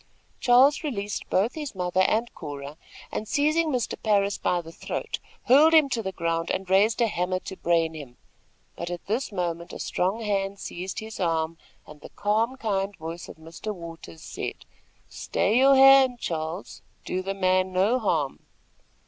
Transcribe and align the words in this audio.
Charles 0.39 0.83
released 0.83 1.29
both 1.29 1.53
his 1.53 1.75
mother 1.75 2.01
and 2.01 2.33
Cora, 2.33 2.75
and, 3.11 3.27
seizing 3.27 3.69
Mr. 3.69 4.01
Parris 4.01 4.39
by 4.39 4.59
the 4.59 4.71
throat, 4.71 5.19
hurled 5.43 5.75
him 5.75 5.89
to 5.89 6.01
the 6.01 6.11
ground, 6.11 6.49
and 6.49 6.67
raised 6.67 7.01
a 7.01 7.07
hammer 7.07 7.37
to 7.41 7.55
brain 7.55 7.93
him; 7.93 8.17
but 8.75 8.89
at 8.89 9.05
this 9.05 9.31
moment 9.31 9.73
a 9.73 9.77
strong 9.77 10.21
hand 10.21 10.57
seized 10.57 11.01
his 11.01 11.19
arm, 11.19 11.59
and 11.85 12.01
the 12.01 12.09
calm, 12.09 12.57
kind 12.57 12.95
voice 12.95 13.29
of 13.29 13.35
Mr. 13.37 13.75
Waters 13.75 14.23
said: 14.23 14.65
"Stay 15.07 15.59
your 15.59 15.75
hand, 15.75 16.17
Charles. 16.19 16.81
Do 17.05 17.21
the 17.21 17.35
man 17.35 17.71
no 17.71 17.99
harm." 17.99 18.39